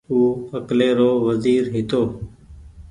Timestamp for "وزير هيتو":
1.27-2.01